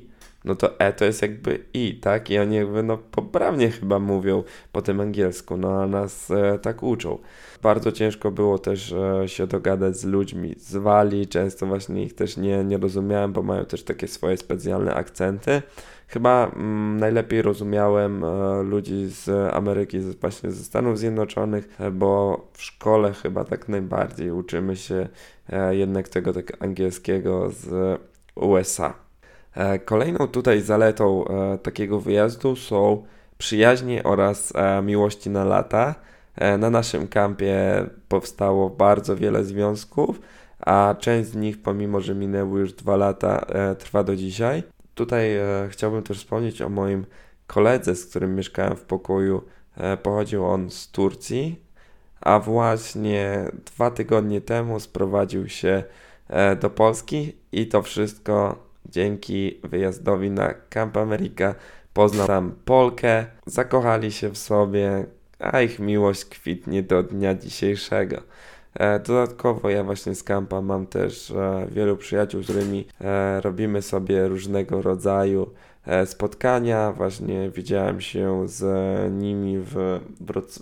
no 0.45 0.55
to 0.55 0.79
E 0.79 0.93
to 0.93 1.05
jest 1.05 1.21
jakby 1.21 1.59
I, 1.73 1.99
tak? 2.01 2.29
I 2.29 2.39
oni 2.39 2.55
jakby 2.55 2.83
no 2.83 2.97
poprawnie 2.97 3.71
chyba 3.71 3.99
mówią 3.99 4.43
po 4.71 4.81
tym 4.81 4.99
angielsku, 4.99 5.57
no 5.57 5.81
a 5.81 5.87
nas 5.87 6.31
e, 6.31 6.59
tak 6.59 6.83
uczą. 6.83 7.17
Bardzo 7.63 7.91
ciężko 7.91 8.31
było 8.31 8.59
też 8.59 8.91
e, 8.91 9.27
się 9.29 9.47
dogadać 9.47 9.97
z 9.97 10.05
ludźmi 10.05 10.55
z 10.57 10.75
Walii, 10.75 11.27
często 11.27 11.65
właśnie 11.65 12.03
ich 12.03 12.15
też 12.15 12.37
nie, 12.37 12.63
nie 12.63 12.77
rozumiałem, 12.77 13.33
bo 13.33 13.43
mają 13.43 13.65
też 13.65 13.83
takie 13.83 14.07
swoje 14.07 14.37
specjalne 14.37 14.93
akcenty. 14.93 15.61
Chyba 16.07 16.51
mm, 16.55 16.99
najlepiej 16.99 17.41
rozumiałem 17.41 18.23
e, 18.23 18.63
ludzi 18.63 19.05
z 19.05 19.53
Ameryki, 19.55 19.99
właśnie 19.99 20.51
ze 20.51 20.63
Stanów 20.63 20.99
Zjednoczonych, 20.99 21.67
e, 21.79 21.91
bo 21.91 22.41
w 22.53 22.61
szkole 22.61 23.13
chyba 23.13 23.43
tak 23.43 23.69
najbardziej 23.69 24.31
uczymy 24.31 24.75
się 24.75 25.07
e, 25.49 25.75
jednak 25.75 26.09
tego 26.09 26.33
tak 26.33 26.63
angielskiego 26.63 27.49
z 27.49 27.99
USA. 28.35 28.93
Kolejną 29.85 30.27
tutaj 30.27 30.61
zaletą 30.61 31.25
takiego 31.63 31.99
wyjazdu 31.99 32.55
są 32.55 33.03
przyjaźnie 33.37 34.03
oraz 34.03 34.53
miłości 34.83 35.29
na 35.29 35.43
lata. 35.43 35.95
Na 36.59 36.69
naszym 36.69 37.07
kampie 37.07 37.85
powstało 38.07 38.69
bardzo 38.69 39.15
wiele 39.15 39.43
związków, 39.43 40.19
a 40.59 40.95
część 40.99 41.29
z 41.29 41.35
nich, 41.35 41.61
pomimo 41.61 42.01
że 42.01 42.15
minęły 42.15 42.59
już 42.59 42.73
dwa 42.73 42.95
lata, 42.95 43.45
trwa 43.79 44.03
do 44.03 44.15
dzisiaj. 44.15 44.63
Tutaj 44.95 45.35
e, 45.35 45.67
chciałbym 45.69 46.03
też 46.03 46.17
wspomnieć 46.17 46.61
o 46.61 46.69
moim 46.69 47.05
koledze, 47.47 47.95
z 47.95 48.05
którym 48.05 48.35
mieszkałem 48.35 48.75
w 48.75 48.81
pokoju. 48.81 49.41
E, 49.77 49.97
pochodził 49.97 50.45
on 50.45 50.71
z 50.71 50.91
Turcji, 50.91 51.59
a 52.21 52.39
właśnie 52.39 53.45
dwa 53.65 53.91
tygodnie 53.91 54.41
temu 54.41 54.79
sprowadził 54.79 55.49
się 55.49 55.83
e, 56.27 56.55
do 56.55 56.69
Polski 56.69 57.35
i 57.51 57.67
to 57.67 57.81
wszystko 57.81 58.65
dzięki 58.85 59.59
wyjazdowi 59.63 60.31
na 60.31 60.53
Camp 60.69 60.97
America. 60.97 61.55
Poznał 61.93 62.27
tam 62.27 62.55
Polkę, 62.65 63.25
zakochali 63.45 64.11
się 64.11 64.29
w 64.29 64.37
sobie, 64.37 65.05
a 65.39 65.61
ich 65.61 65.79
miłość 65.79 66.25
kwitnie 66.25 66.83
do 66.83 67.03
dnia 67.03 67.35
dzisiejszego. 67.35 68.21
E, 68.79 68.99
dodatkowo 68.99 69.69
ja 69.69 69.83
właśnie 69.83 70.15
z 70.15 70.23
kampa 70.23 70.61
mam 70.61 70.87
też 70.87 71.31
e, 71.31 71.67
wielu 71.71 71.97
przyjaciół, 71.97 72.41
z 72.41 72.43
którymi 72.43 72.85
e, 73.01 73.41
robimy 73.41 73.81
sobie 73.81 74.27
różnego 74.27 74.81
rodzaju 74.81 75.49
spotkania. 76.05 76.91
Właśnie 76.91 77.49
widziałem 77.49 78.01
się 78.01 78.47
z 78.47 78.63
nimi 79.13 79.59
w, 79.59 79.99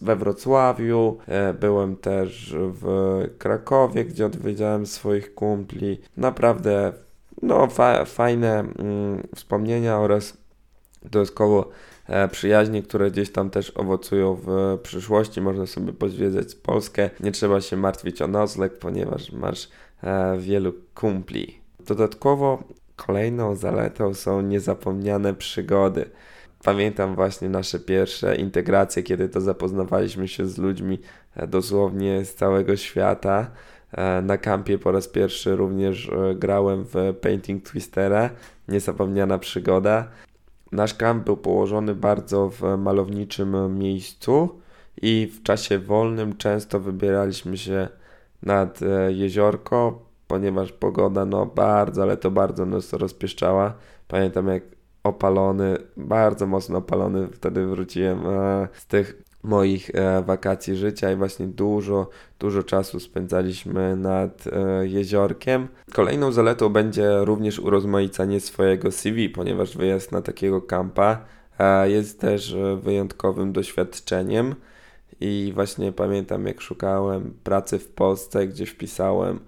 we 0.01 0.15
Wrocławiu. 0.15 1.17
Byłem 1.59 1.95
też 1.95 2.55
w 2.57 2.85
Krakowie, 3.37 4.05
gdzie 4.05 4.25
odwiedziłem 4.25 4.85
swoich 4.85 5.35
kumpli. 5.35 6.01
Naprawdę 6.17 6.93
no, 7.41 7.67
fa 7.67 8.05
fajne 8.05 8.59
mm, 8.59 9.23
wspomnienia 9.35 9.99
oraz 9.99 10.37
dodatkowo 11.03 11.69
e, 12.07 12.27
przyjaźnie, 12.27 12.83
które 12.83 13.11
gdzieś 13.11 13.31
tam 13.31 13.49
też 13.49 13.71
owocują 13.75 14.35
w 14.35 14.77
przyszłości. 14.83 15.41
Można 15.41 15.65
sobie 15.65 15.93
pozwiedzać 15.93 16.55
Polskę. 16.55 17.09
Nie 17.19 17.31
trzeba 17.31 17.61
się 17.61 17.77
martwić 17.77 18.21
o 18.21 18.27
nocleg, 18.27 18.77
ponieważ 18.77 19.31
masz 19.31 19.69
e, 20.03 20.37
wielu 20.37 20.73
kumpli. 20.95 21.57
Dodatkowo 21.79 22.63
kolejną 22.95 23.55
zaletą 23.55 24.13
są 24.13 24.41
niezapomniane 24.41 25.33
przygody. 25.33 26.05
Pamiętam 26.63 27.15
właśnie 27.15 27.49
nasze 27.49 27.79
pierwsze 27.79 28.35
integracje, 28.35 29.03
kiedy 29.03 29.29
to 29.29 29.41
zapoznawaliśmy 29.41 30.27
się 30.27 30.45
z 30.45 30.57
ludźmi 30.57 30.99
e, 31.35 31.47
dosłownie 31.47 32.25
z 32.25 32.35
całego 32.35 32.75
świata. 32.75 33.51
Na 34.23 34.37
kampie 34.37 34.77
po 34.77 34.91
raz 34.91 35.07
pierwszy 35.07 35.55
również 35.55 36.11
grałem 36.35 36.83
w 36.83 36.95
Painting 37.21 37.69
Twistera. 37.69 38.29
Niezapomniana 38.67 39.39
przygoda. 39.39 40.07
Nasz 40.73 40.93
kamp 40.93 41.25
był 41.25 41.37
położony 41.37 41.95
bardzo 41.95 42.49
w 42.49 42.61
malowniczym 42.77 43.77
miejscu 43.77 44.49
i 45.01 45.27
w 45.27 45.43
czasie 45.43 45.79
wolnym 45.79 46.37
często 46.37 46.79
wybieraliśmy 46.79 47.57
się 47.57 47.87
nad 48.41 48.79
jeziorko, 49.07 49.99
ponieważ 50.27 50.71
pogoda 50.71 51.25
no 51.25 51.45
bardzo, 51.45 52.01
ale 52.01 52.17
to 52.17 52.31
bardzo 52.31 52.65
nas 52.65 52.93
rozpieszczała. 52.93 53.73
Pamiętam 54.07 54.47
jak 54.47 54.63
opalony, 55.03 55.77
bardzo 55.97 56.47
mocno 56.47 56.77
opalony 56.77 57.27
wtedy 57.27 57.65
wróciłem 57.65 58.27
e, 58.27 58.67
z 58.73 58.85
tych 58.85 59.23
moich 59.43 59.91
e, 59.93 60.23
wakacji 60.23 60.75
życia 60.75 61.11
i 61.11 61.15
właśnie 61.15 61.47
dużo, 61.47 62.09
dużo 62.39 62.63
czasu 62.63 62.99
spędzaliśmy 62.99 63.95
nad 63.95 64.47
e, 64.47 64.87
jeziorkiem. 64.87 65.67
Kolejną 65.93 66.31
zaletą 66.31 66.69
będzie 66.69 67.25
również 67.25 67.59
urozmaicanie 67.59 68.39
swojego 68.39 68.91
CV, 68.91 69.29
ponieważ 69.29 69.77
wyjazd 69.77 70.11
na 70.11 70.21
takiego 70.21 70.61
kampa 70.61 71.25
jest 71.83 72.19
też 72.19 72.55
wyjątkowym 72.81 73.53
doświadczeniem. 73.53 74.55
I 75.19 75.51
właśnie 75.55 75.91
pamiętam, 75.91 76.47
jak 76.47 76.61
szukałem 76.61 77.33
pracy 77.43 77.79
w 77.79 77.87
Polsce, 77.87 78.47
gdzie 78.47 78.65
wpisałem, 78.65 79.35
e, 79.35 79.39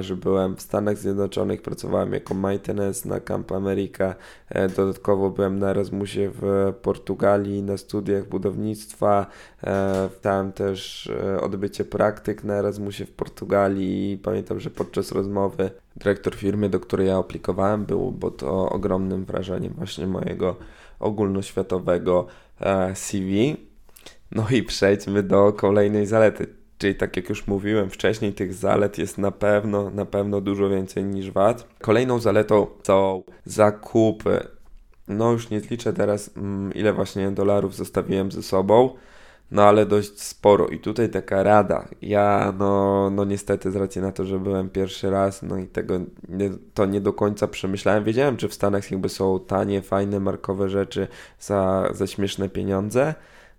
że 0.00 0.16
byłem 0.16 0.56
w 0.56 0.62
Stanach 0.62 0.98
Zjednoczonych, 0.98 1.62
pracowałem 1.62 2.12
jako 2.12 2.34
maintenance 2.34 3.08
na 3.08 3.20
Camp 3.20 3.52
America. 3.52 4.14
E, 4.48 4.68
dodatkowo 4.68 5.30
byłem 5.30 5.58
na 5.58 5.70
Erasmusie 5.70 6.30
w 6.34 6.72
Portugalii 6.82 7.62
na 7.62 7.76
studiach 7.76 8.28
budownictwa. 8.28 9.26
E, 9.64 10.08
tam 10.20 10.52
też 10.52 11.10
odbycie 11.40 11.84
praktyk 11.84 12.44
na 12.44 12.54
Erasmusie 12.54 13.06
w 13.06 13.12
Portugalii. 13.12 14.12
I 14.12 14.18
pamiętam, 14.18 14.60
że 14.60 14.70
podczas 14.70 15.12
rozmowy 15.12 15.70
dyrektor 15.96 16.34
firmy, 16.34 16.68
do 16.68 16.80
której 16.80 17.06
ja 17.06 17.18
aplikowałem, 17.18 17.84
był 17.84 18.12
to 18.36 18.70
ogromnym 18.70 19.24
wrażeniem 19.24 19.72
właśnie 19.76 20.06
mojego 20.06 20.56
ogólnoświatowego 21.00 22.26
CV 22.94 23.56
no 24.32 24.46
i 24.50 24.62
przejdźmy 24.62 25.22
do 25.22 25.52
kolejnej 25.52 26.06
zalety. 26.06 26.46
Czyli 26.78 26.94
tak 26.94 27.16
jak 27.16 27.28
już 27.28 27.46
mówiłem 27.46 27.90
wcześniej, 27.90 28.32
tych 28.32 28.54
zalet 28.54 28.98
jest 28.98 29.18
na 29.18 29.30
pewno, 29.30 29.90
na 29.90 30.04
pewno 30.04 30.40
dużo 30.40 30.68
więcej 30.68 31.04
niż 31.04 31.30
wad. 31.30 31.66
Kolejną 31.80 32.18
zaletą 32.18 32.66
są 32.82 33.22
zakupy. 33.44 34.46
No 35.08 35.32
już 35.32 35.50
nie 35.50 35.60
zliczę 35.60 35.92
teraz, 35.92 36.30
mm, 36.36 36.74
ile 36.74 36.92
właśnie 36.92 37.30
dolarów 37.30 37.74
zostawiłem 37.74 38.32
ze 38.32 38.42
sobą, 38.42 38.90
no 39.50 39.62
ale 39.62 39.86
dość 39.86 40.20
sporo. 40.20 40.66
I 40.66 40.78
tutaj 40.78 41.08
taka 41.08 41.42
rada. 41.42 41.88
Ja, 42.02 42.54
no, 42.58 43.10
no 43.10 43.24
niestety 43.24 43.70
z 43.70 43.76
racji 43.76 44.02
na 44.02 44.12
to, 44.12 44.24
że 44.24 44.38
byłem 44.38 44.70
pierwszy 44.70 45.10
raz, 45.10 45.42
no 45.42 45.58
i 45.58 45.66
tego 45.66 46.00
nie, 46.28 46.50
to 46.74 46.86
nie 46.86 47.00
do 47.00 47.12
końca 47.12 47.48
przemyślałem. 47.48 48.04
Wiedziałem, 48.04 48.38
że 48.38 48.48
w 48.48 48.54
Stanach 48.54 48.90
jakby 48.90 49.08
są 49.08 49.40
tanie, 49.40 49.82
fajne, 49.82 50.20
markowe 50.20 50.68
rzeczy 50.68 51.08
za, 51.40 51.88
za 51.92 52.06
śmieszne 52.06 52.48
pieniądze, 52.48 53.14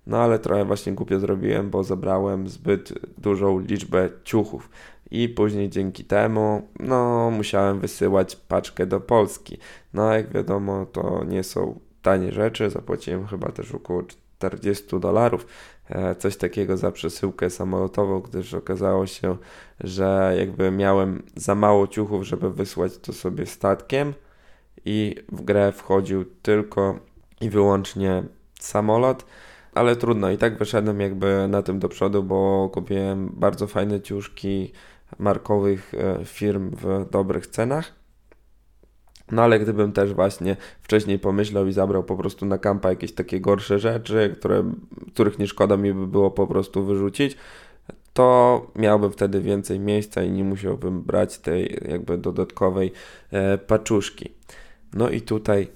no 0.10 0.18
ale 0.18 0.40
trochę 0.40 0.66
właśnie 0.66 0.94
głupio 0.94 1.20
zrobiłem, 1.20 1.70
bo 1.70 1.84
zabrałem 1.84 2.48
zbyt 2.48 2.94
dużą 3.18 3.60
liczbę 3.60 4.10
ciuchów. 4.24 4.70
I 5.12 5.30
później 5.30 5.70
dzięki 5.70 6.04
temu, 6.06 6.68
no, 6.80 7.32
musiałem 7.32 7.80
wysyłać 7.80 8.36
paczkę 8.36 8.86
do 8.86 9.00
Polski. 9.00 9.58
No, 9.94 10.14
jak 10.14 10.34
wiadomo, 10.34 10.86
to 10.86 11.24
nie 11.28 11.44
są 11.44 11.80
tanie 12.02 12.32
rzeczy. 12.32 12.70
Zapłaciłem 12.70 13.28
chyba 13.28 13.52
też 13.52 13.76
około 13.76 14.04
40 14.04 15.00
dolarów, 15.00 15.46
e, 15.90 16.16
coś 16.16 16.38
takiego 16.38 16.78
za 16.78 16.92
przesyłkę 16.92 17.50
samolotową, 17.50 18.20
gdyż 18.20 18.54
okazało 18.54 19.08
się, 19.08 19.38
że 19.80 20.36
jakby 20.40 20.72
miałem 20.72 21.24
za 21.36 21.56
mało 21.56 21.88
ciuchów, 21.88 22.24
żeby 22.24 22.54
wysłać 22.54 22.98
to 22.98 23.14
sobie 23.14 23.46
statkiem 23.46 24.14
i 24.86 25.16
w 25.32 25.42
grę 25.42 25.72
wchodził 25.72 26.26
tylko 26.26 27.00
i 27.42 27.50
wyłącznie 27.50 28.24
samolot 28.60 29.26
ale 29.80 29.96
trudno. 29.96 30.32
I 30.32 30.38
tak 30.38 30.58
wyszedłem 30.58 31.00
jakby 31.00 31.48
na 31.50 31.62
tym 31.62 31.80
do 31.80 31.90
przodu, 31.90 32.24
bo 32.24 32.70
kupiłem 32.74 33.30
bardzo 33.34 33.68
fajne 33.68 34.02
ciuszki 34.02 34.72
markowych 35.20 35.94
e, 35.94 36.26
firm 36.26 36.72
w 36.72 37.10
dobrych 37.10 37.48
cenach. 37.48 37.96
No 39.32 39.42
ale 39.42 39.60
gdybym 39.60 39.92
też 39.92 40.14
właśnie 40.14 40.58
wcześniej 40.82 41.20
pomyślał 41.20 41.68
i 41.68 41.74
zabrał 41.74 42.04
po 42.04 42.16
prostu 42.16 42.46
na 42.46 42.58
kampa 42.58 42.90
jakieś 42.90 43.14
takie 43.14 43.42
gorsze 43.42 43.80
rzeczy, 43.80 44.36
które, 44.40 44.74
których 45.14 45.40
nie 45.40 45.48
szkoda 45.48 45.78
mi 45.78 45.94
by 45.94 46.08
było 46.08 46.32
po 46.32 46.48
prostu 46.48 46.84
wyrzucić, 46.84 47.38
to 48.14 48.68
miałbym 48.76 49.12
wtedy 49.12 49.42
więcej 49.42 49.80
miejsca 49.80 50.24
i 50.24 50.32
nie 50.32 50.44
musiałbym 50.44 51.02
brać 51.02 51.38
tej 51.38 51.80
jakby 51.88 52.18
dodatkowej 52.18 52.92
e, 53.32 53.58
paczuszki. 53.58 54.34
No 54.94 55.10
i 55.10 55.22
tutaj 55.22 55.68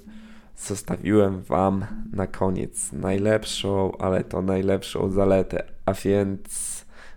zostawiłem 0.58 1.42
Wam 1.42 1.86
na 2.14 2.28
koniec 2.28 2.94
najlepszą, 2.94 3.98
ale 3.98 4.24
to 4.24 4.42
najlepszą 4.42 5.10
zaletę, 5.10 5.64
a 5.86 5.94
więc 5.94 6.74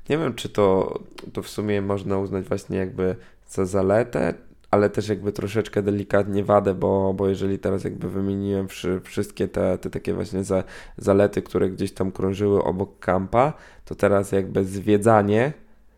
nie 0.08 0.18
wiem, 0.18 0.34
czy 0.34 0.48
to, 0.48 0.98
to 1.32 1.42
w 1.42 1.48
sumie 1.48 1.82
można 1.82 2.18
uznać 2.18 2.44
właśnie 2.44 2.78
jakby 2.78 3.16
za 3.48 3.66
zaletę, 3.66 4.34
ale 4.70 4.90
też 4.90 5.08
jakby 5.08 5.32
troszeczkę 5.32 5.82
delikatnie 5.82 6.44
wadę, 6.44 6.74
bo, 6.74 7.14
bo 7.14 7.28
jeżeli 7.28 7.58
teraz 7.58 7.84
jakby 7.84 8.10
wymieniłem 8.10 8.68
wszystkie 9.04 9.48
te, 9.48 9.78
te 9.78 9.90
takie 9.90 10.14
właśnie 10.14 10.44
za, 10.44 10.64
zalety, 10.96 11.42
które 11.42 11.70
gdzieś 11.70 11.92
tam 11.92 12.12
krążyły 12.12 12.64
obok 12.64 12.98
kampa, 12.98 13.52
to 13.84 13.94
teraz 13.94 14.32
jakby 14.32 14.64
zwiedzanie, 14.64 15.52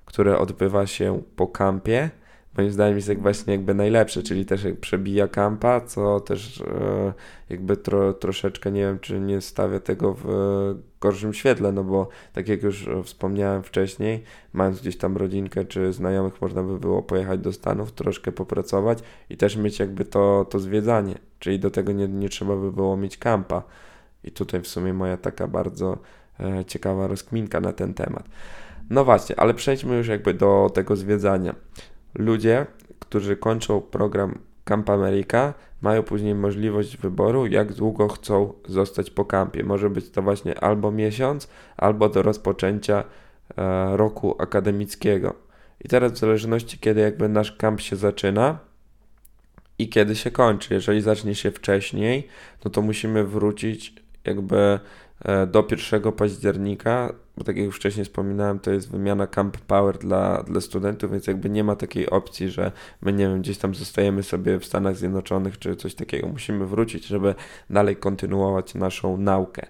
które 0.05 0.39
odbywa 0.39 0.87
się 0.87 1.23
po 1.37 1.47
kampie, 1.47 2.11
moim 2.59 2.71
zdaniem 2.71 2.97
jest 2.97 3.09
jak 3.09 3.23
właśnie 3.23 3.53
jakby 3.53 3.75
najlepsze, 3.75 4.23
czyli 4.23 4.47
też 4.47 4.65
jak 4.65 4.77
przebija 4.77 5.29
kampa, 5.29 5.81
co 5.81 6.21
też 6.21 6.61
e, 6.61 7.13
jakby 7.51 7.77
tro, 7.77 8.13
troszeczkę 8.13 8.73
nie 8.73 8.81
wiem, 8.81 8.99
czy 8.99 9.21
nie 9.21 9.41
stawia 9.41 9.81
tego 9.81 10.17
w 10.25 10.27
gorszym 11.01 11.35
świetle, 11.35 11.73
no 11.73 11.85
bo 11.85 12.09
tak 12.33 12.49
jak 12.49 12.63
już 12.63 12.89
wspomniałem 13.05 13.63
wcześniej, 13.63 14.23
mając 14.53 14.81
gdzieś 14.81 14.97
tam 14.97 15.17
rodzinkę 15.17 15.65
czy 15.65 15.93
znajomych, 15.93 16.41
można 16.41 16.63
by 16.63 16.79
było 16.79 17.03
pojechać 17.03 17.41
do 17.41 17.53
Stanów, 17.53 17.93
troszkę 17.93 18.33
popracować 18.33 18.99
i 19.31 19.37
też 19.37 19.57
mieć 19.57 19.79
jakby 19.79 20.05
to, 20.05 20.47
to 20.51 20.59
zwiedzanie, 20.59 21.15
czyli 21.39 21.59
do 21.59 21.71
tego 21.71 21.93
nie, 21.93 22.09
nie 22.09 22.29
trzeba 22.29 22.57
by 22.57 22.73
było 22.73 22.97
mieć 22.97 23.19
kampa. 23.19 23.63
I 24.25 24.31
tutaj 24.31 24.61
w 24.61 24.69
sumie 24.69 24.95
moja 24.95 25.17
taka 25.17 25.49
bardzo 25.49 25.99
e, 26.41 26.65
ciekawa 26.65 27.07
rozkminka 27.07 27.61
na 27.61 27.73
ten 27.73 27.95
temat. 27.95 28.29
No 28.91 29.05
właśnie, 29.05 29.41
ale 29.41 29.55
przejdźmy 29.55 29.97
już 29.97 30.09
jakby 30.09 30.35
do 30.35 30.71
tego 30.75 30.97
zwiedzania 30.97 31.55
ludzie, 32.15 32.67
którzy 32.99 33.37
kończą 33.37 33.81
program 33.81 34.39
Camp 34.65 34.91
America, 34.91 35.55
mają 35.83 36.03
później 36.03 36.35
możliwość 36.35 36.97
wyboru, 36.97 37.47
jak 37.47 37.73
długo 37.73 38.09
chcą 38.09 38.53
zostać 38.67 39.11
po 39.11 39.25
kampie. 39.25 39.65
Może 39.65 39.91
być 39.91 40.11
to 40.11 40.23
właśnie 40.23 40.61
albo 40.61 40.91
miesiąc, 40.91 41.49
albo 41.77 42.09
do 42.09 42.23
rozpoczęcia 42.23 43.05
e, 43.57 43.97
roku 43.97 44.43
akademickiego. 44.43 45.35
I 45.85 45.89
teraz 45.89 46.13
w 46.13 46.19
zależności 46.19 46.79
kiedy 46.79 47.01
jakby 47.01 47.29
nasz 47.29 47.53
kamp 47.53 47.81
się 47.81 47.97
zaczyna 47.97 48.59
i 49.79 49.89
kiedy 49.89 50.17
się 50.17 50.31
kończy. 50.31 50.75
Jeżeli 50.75 51.01
zacznie 51.01 51.35
się 51.35 51.51
wcześniej, 51.51 52.29
no 52.65 52.71
to 52.71 52.83
musimy 52.83 53.25
wrócić 53.25 53.95
jakby 54.25 54.81
E, 55.25 55.47
do 55.47 55.67
1 55.71 56.13
października, 56.13 57.13
bo 57.39 57.45
tak 57.45 57.57
jak 57.57 57.67
już 57.67 57.77
wcześniej 57.77 58.05
wspominałem, 58.05 58.59
to 58.59 58.71
jest 58.71 58.91
wymiana 58.91 59.27
Camp 59.27 59.59
Power 59.59 59.99
dla, 59.99 60.43
dla 60.43 60.61
studentów, 60.61 61.11
więc 61.11 61.27
jakby 61.27 61.51
nie 61.51 61.65
ma 61.65 61.77
takiej 61.77 62.11
opcji, 62.11 62.51
że 62.51 62.73
my 63.03 63.13
nie 63.13 63.29
wiem, 63.29 63.41
gdzieś 63.41 63.59
tam 63.59 63.75
zostajemy 63.75 64.23
sobie 64.23 64.59
w 64.59 64.65
Stanach 64.65 64.97
Zjednoczonych 64.97 65.59
czy 65.59 65.77
coś 65.77 65.95
takiego. 65.95 66.29
Musimy 66.29 66.67
wrócić, 66.67 67.07
żeby 67.07 67.35
dalej 67.71 67.97
kontynuować 67.97 68.75
naszą 68.75 69.17
naukę. 69.17 69.67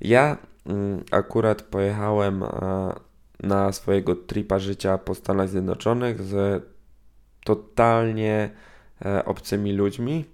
Ja 0.00 0.36
mm, 0.66 1.04
akurat 1.10 1.62
pojechałem 1.62 2.44
na 3.42 3.72
swojego 3.72 4.14
tripa 4.14 4.58
życia 4.58 4.98
po 4.98 5.14
Stanach 5.14 5.48
Zjednoczonych 5.48 6.22
z 6.22 6.64
totalnie 7.44 8.50
e, 9.04 9.24
obcymi 9.24 9.72
ludźmi 9.72 10.24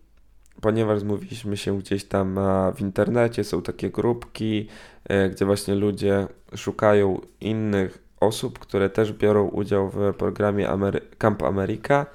ponieważ 0.60 1.00
zmówiliśmy 1.00 1.56
się 1.56 1.78
gdzieś 1.78 2.04
tam 2.04 2.38
w 2.76 2.80
internecie, 2.80 3.44
są 3.44 3.62
takie 3.62 3.90
grupki, 3.90 4.68
e, 5.04 5.30
gdzie 5.30 5.44
właśnie 5.44 5.74
ludzie 5.74 6.26
szukają 6.56 7.20
innych 7.40 7.98
osób, 8.20 8.58
które 8.58 8.90
też 8.90 9.12
biorą 9.12 9.48
udział 9.48 9.90
w 9.90 10.14
programie 10.14 10.68
Amery 10.68 11.00
Camp 11.18 11.42
America, 11.42 12.06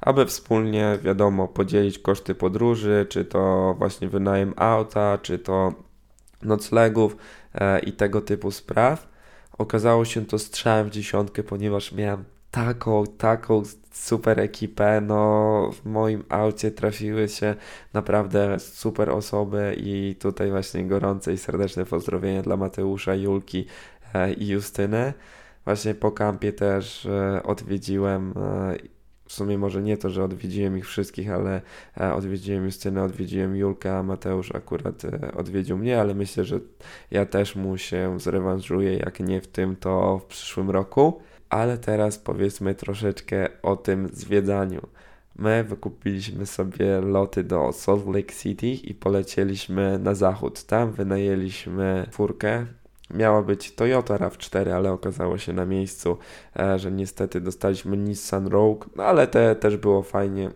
aby 0.00 0.26
wspólnie, 0.26 0.98
wiadomo, 1.02 1.48
podzielić 1.48 1.98
koszty 1.98 2.34
podróży, 2.34 3.06
czy 3.08 3.24
to 3.24 3.74
właśnie 3.78 4.08
wynajem 4.08 4.54
auta, 4.56 5.18
czy 5.22 5.38
to 5.38 5.72
noclegów 6.42 7.16
e, 7.54 7.78
i 7.78 7.92
tego 7.92 8.20
typu 8.20 8.50
spraw. 8.50 9.08
Okazało 9.58 10.04
się 10.04 10.26
to 10.26 10.38
strzałem 10.38 10.86
w 10.86 10.90
dziesiątkę, 10.90 11.42
ponieważ 11.42 11.92
miałem 11.92 12.24
taką, 12.50 13.06
taką 13.06 13.62
super 13.92 14.40
ekipę. 14.40 15.00
No, 15.00 15.70
w 15.72 15.86
moim 15.86 16.24
aucie 16.28 16.70
trafiły 16.70 17.28
się 17.28 17.54
naprawdę 17.92 18.58
super 18.58 19.10
osoby 19.10 19.76
i 19.78 20.16
tutaj 20.20 20.50
właśnie 20.50 20.84
gorące 20.84 21.32
i 21.32 21.38
serdeczne 21.38 21.84
pozdrowienia 21.84 22.42
dla 22.42 22.56
Mateusza, 22.56 23.14
Julki 23.14 23.66
e, 24.14 24.32
i 24.32 24.48
Justyny. 24.48 25.12
Właśnie 25.64 25.94
po 25.94 26.12
kampie 26.12 26.52
też 26.52 27.06
e, 27.06 27.42
odwiedziłem 27.42 28.34
e, 28.36 28.76
w 29.28 29.32
sumie 29.32 29.58
może 29.58 29.82
nie 29.82 29.96
to, 29.96 30.10
że 30.10 30.24
odwiedziłem 30.24 30.78
ich 30.78 30.86
wszystkich, 30.86 31.30
ale 31.30 31.60
odwiedziłem 32.14 32.64
Justynę, 32.64 33.02
odwiedziłem 33.02 33.56
Julkę, 33.56 33.98
a 33.98 34.02
Mateusz 34.02 34.54
akurat 34.54 35.02
odwiedził 35.36 35.78
mnie, 35.78 36.00
ale 36.00 36.14
myślę, 36.14 36.44
że 36.44 36.60
ja 37.10 37.26
też 37.26 37.56
mu 37.56 37.78
się 37.78 38.20
zrewanżuję, 38.20 38.96
jak 38.96 39.20
nie 39.20 39.40
w 39.40 39.46
tym, 39.46 39.76
to 39.76 40.18
w 40.18 40.24
przyszłym 40.24 40.70
roku. 40.70 41.20
Ale 41.50 41.78
teraz 41.78 42.18
powiedzmy 42.18 42.74
troszeczkę 42.74 43.48
o 43.62 43.76
tym 43.76 44.08
zwiedzaniu. 44.12 44.80
My 45.36 45.64
wykupiliśmy 45.64 46.46
sobie 46.46 47.00
loty 47.00 47.44
do 47.44 47.72
Salt 47.72 48.06
Lake 48.06 48.34
City 48.34 48.66
i 48.66 48.94
polecieliśmy 48.94 49.98
na 49.98 50.14
zachód. 50.14 50.64
Tam 50.64 50.92
wynajęliśmy 50.92 52.06
furkę. 52.10 52.66
Miała 53.10 53.42
być 53.42 53.74
Toyota 53.74 54.18
RAV4, 54.18 54.70
ale 54.70 54.92
okazało 54.92 55.38
się 55.38 55.52
na 55.52 55.64
miejscu, 55.64 56.18
e, 56.58 56.78
że 56.78 56.92
niestety 56.92 57.40
dostaliśmy 57.40 57.96
Nissan 57.96 58.46
Rogue, 58.46 58.84
no 58.96 59.04
ale 59.04 59.26
te 59.26 59.56
też 59.56 59.76
było 59.76 60.02
fajnie 60.02 60.50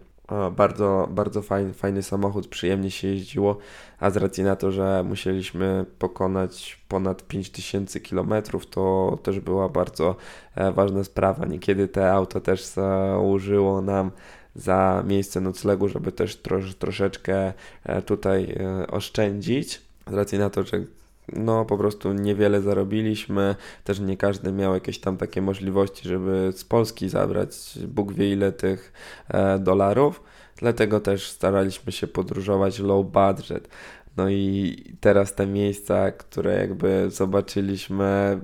bardzo, 0.52 1.08
bardzo 1.10 1.42
fajny, 1.42 1.72
fajny 1.72 2.02
samochód, 2.02 2.48
przyjemnie 2.48 2.90
się 2.90 3.08
jeździło, 3.08 3.58
a 4.00 4.10
z 4.10 4.16
racji 4.16 4.44
na 4.44 4.56
to, 4.56 4.72
że 4.72 5.04
musieliśmy 5.08 5.86
pokonać 5.98 6.80
ponad 6.88 7.26
5000 7.26 8.00
km, 8.00 8.34
to 8.70 9.18
też 9.22 9.40
była 9.40 9.68
bardzo 9.68 10.16
e, 10.54 10.72
ważna 10.72 11.04
sprawa. 11.04 11.46
Niekiedy 11.46 11.88
te 11.88 12.12
auto 12.12 12.40
też 12.40 12.64
założyło 12.64 13.82
nam 13.82 14.10
za 14.54 15.02
miejsce 15.06 15.40
noclegu, 15.40 15.88
żeby 15.88 16.12
też 16.12 16.36
trosz, 16.36 16.74
troszeczkę 16.74 17.52
e, 17.84 18.02
tutaj 18.02 18.56
e, 18.60 18.86
oszczędzić. 18.86 19.82
Z 20.10 20.14
racji 20.14 20.38
na 20.38 20.50
to, 20.50 20.62
że 20.62 20.80
no 21.28 21.64
po 21.64 21.78
prostu 21.78 22.12
niewiele 22.12 22.60
zarobiliśmy, 22.60 23.54
też 23.84 24.00
nie 24.00 24.16
każdy 24.16 24.52
miał 24.52 24.74
jakieś 24.74 24.98
tam 24.98 25.16
takie 25.16 25.42
możliwości, 25.42 26.08
żeby 26.08 26.52
z 26.56 26.64
Polski 26.64 27.08
zabrać 27.08 27.78
Bóg 27.88 28.12
wie 28.12 28.32
ile 28.32 28.52
tych 28.52 28.92
e, 29.28 29.58
dolarów, 29.58 30.22
dlatego 30.56 31.00
też 31.00 31.30
staraliśmy 31.30 31.92
się 31.92 32.06
podróżować 32.06 32.78
low 32.78 33.06
budget. 33.06 33.68
No 34.16 34.30
i 34.30 34.76
teraz 35.00 35.34
te 35.34 35.46
miejsca, 35.46 36.10
które 36.10 36.54
jakby 36.54 37.10
zobaczyliśmy 37.10 38.40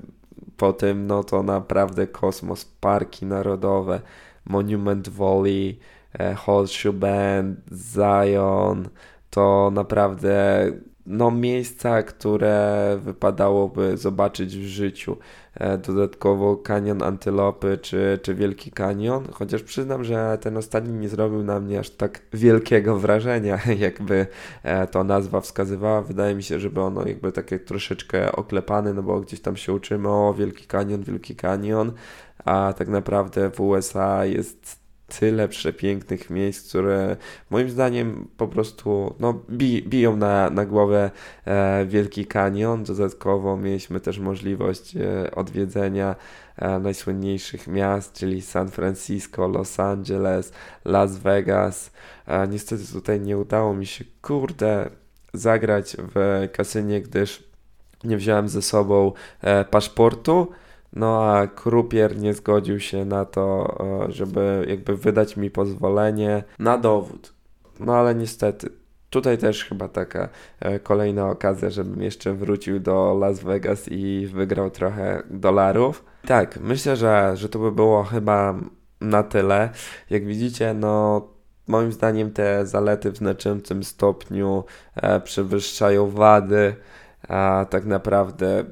po 0.56 0.73
tym, 0.73 1.06
no 1.06 1.25
to 1.25 1.42
naprawdę 1.42 2.06
kosmos, 2.06 2.64
parki 2.64 3.26
narodowe, 3.26 4.00
Monument 4.44 5.08
Valley, 5.08 5.78
e, 6.18 6.35
Horseshoe 6.35 6.92
Bend, 6.92 7.58
Zion, 7.73 8.88
to 9.30 9.70
naprawdę 9.75 10.66
no, 11.09 11.31
miejsca, 11.31 12.03
które 12.03 12.99
wypadałoby 13.00 13.97
zobaczyć 13.97 14.59
w 14.59 14.67
życiu. 14.67 15.17
E, 15.55 15.79
dodatkowo 15.79 16.57
kanion 16.57 17.03
Antylopy 17.03 17.79
czy, 17.83 18.19
czy 18.23 18.35
Wielki 18.35 18.71
Kanion, 18.71 19.29
chociaż 19.33 19.62
przyznam, 19.62 20.05
że 20.05 20.38
ten 20.40 20.57
ostatni 20.57 20.92
nie 20.92 21.09
zrobił 21.09 21.42
na 21.42 21.61
mnie 21.61 21.79
aż 21.79 21.90
tak 21.90 22.21
wielkiego 22.33 22.99
wrażenia, 22.99 23.59
jakby 23.79 24.27
e, 24.62 24.87
to 24.87 25.05
nazwa 25.05 25.40
wskazywała. 25.40 26.03
Wydaje 26.03 26.35
mi 26.35 26.42
się, 26.42 26.61
żeby 26.61 26.81
ono 26.81 27.07
jakby 27.07 27.33
takie 27.33 27.59
troszeczkę 27.59 28.33
oklepane, 28.33 28.94
no 28.94 29.03
bo 29.03 29.21
gdzieś 29.21 29.40
tam 29.40 29.57
się 29.57 29.73
uczymy 29.73 30.09
o 30.09 30.35
Wielki 30.35 30.66
Kanion, 30.66 31.03
Wielki 31.03 31.37
Kanion, 31.37 31.92
a 32.44 32.75
tak 32.79 32.88
naprawdę 32.88 33.51
w 33.51 33.61
USA 33.61 34.25
jest 34.25 34.78
tyle 35.09 35.49
przepięknych 35.49 36.31
miejsc, 36.31 36.68
które 36.68 37.16
moim 37.51 37.71
zdaniem 37.71 38.29
po 38.37 38.49
prostu 38.49 39.14
no, 39.21 39.42
bi, 39.51 39.83
biją 39.83 40.16
na, 40.16 40.51
na 40.51 40.66
głowę 40.66 41.11
e, 41.44 41.87
Wielki 41.87 42.27
Kanion. 42.27 42.85
Dodatkowo 42.85 43.57
mieliśmy 43.57 44.01
też 44.01 44.18
możliwość 44.18 44.97
e, 44.97 45.31
odwiedzenia 45.35 46.16
e, 46.57 46.79
najsłynniejszych 46.79 47.66
miast, 47.66 48.12
czyli 48.12 48.42
San 48.42 48.68
Francisco, 48.68 49.49
Los 49.49 49.81
Angeles, 49.81 50.53
Las 50.85 51.18
Vegas. 51.18 51.90
E, 52.27 52.49
niestety 52.49 52.92
tutaj 52.92 53.21
nie 53.21 53.38
udało 53.38 53.75
mi 53.75 53.87
się, 53.87 54.05
kurde, 54.23 54.90
zagrać 55.35 55.97
w 56.14 56.49
kasynie, 56.53 57.01
gdyż 57.01 57.49
nie 58.05 58.16
wziąłem 58.16 58.49
ze 58.49 58.62
sobą 58.62 59.12
e, 59.40 59.64
paszportu. 59.64 60.49
No 60.92 61.22
a 61.22 61.46
krupier 61.46 62.16
nie 62.16 62.35
zgodził 62.35 62.81
się 62.81 63.05
na 63.05 63.24
to, 63.24 63.77
e, 64.09 64.12
żeby 64.12 64.66
jakby 64.68 64.96
wydać 64.96 65.37
mi 65.37 65.51
pozwolenie 65.51 66.44
na 66.59 66.79
dowód. 66.79 67.35
No 67.81 67.96
ale 67.96 68.14
niestety, 68.14 68.70
tutaj 69.11 69.38
też 69.38 69.64
chyba 69.64 69.88
taka 69.88 70.29
e, 70.61 70.79
kolejna 70.81 71.31
okazja, 71.31 71.70
żebym 71.70 72.03
jeszcze 72.03 72.35
wrócił 72.35 72.81
do 72.81 73.16
Las 73.20 73.40
Vegas 73.40 73.88
i 73.90 74.27
wygrał 74.27 74.70
trochę 74.70 75.22
dolarów. 75.31 76.05
Tak, 76.27 76.61
myślę, 76.61 76.96
że, 76.96 77.33
że 77.35 77.48
to 77.48 77.59
by 77.59 77.72
było 77.72 78.05
chyba 78.05 78.55
na 79.01 79.22
tyle. 79.22 79.70
Jak 80.11 80.27
widzicie, 80.27 80.74
no 80.74 81.22
moim 81.66 81.92
zdaniem 81.92 82.33
te 82.33 82.66
zalety 82.66 83.11
w 83.11 83.16
znaczącym 83.16 83.85
stopniu 83.85 84.64
e, 84.96 85.20
przewyższają 85.20 86.11
wady, 86.11 86.74
a 87.29 87.66
tak 87.70 87.85
naprawdę 87.85 88.64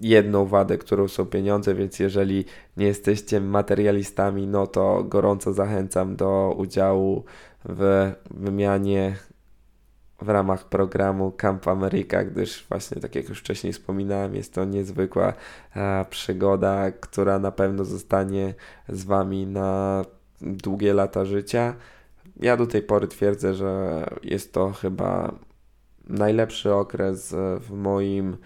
jedną 0.00 0.46
wadę, 0.46 0.78
którą 0.78 1.08
są 1.08 1.26
pieniądze, 1.26 1.74
więc 1.74 1.98
jeżeli 1.98 2.44
nie 2.76 2.86
jesteście 2.86 3.40
materialistami, 3.40 4.46
no 4.46 4.66
to 4.66 5.04
gorąco 5.04 5.52
zachęcam 5.52 6.16
do 6.16 6.54
udziału 6.58 7.24
w 7.64 8.12
wymianie 8.30 9.16
w 10.22 10.28
ramach 10.28 10.68
programu 10.68 11.32
Camp 11.32 11.68
America, 11.68 12.24
gdyż 12.24 12.66
właśnie 12.68 13.00
tak 13.00 13.14
jak 13.14 13.28
już 13.28 13.40
wcześniej 13.40 13.72
wspominałem, 13.72 14.34
jest 14.34 14.54
to 14.54 14.64
niezwykła 14.64 15.32
e, 15.76 16.04
przygoda, 16.10 16.90
która 16.90 17.38
na 17.38 17.52
pewno 17.52 17.84
zostanie 17.84 18.54
z 18.88 19.04
Wami 19.04 19.46
na 19.46 20.02
długie 20.40 20.94
lata 20.94 21.24
życia. 21.24 21.74
Ja 22.40 22.56
do 22.56 22.66
tej 22.66 22.82
pory 22.82 23.08
twierdzę, 23.08 23.54
że 23.54 24.04
jest 24.22 24.52
to 24.52 24.72
chyba 24.72 25.34
najlepszy 26.08 26.74
okres 26.74 27.34
w 27.60 27.70
moim 27.70 28.36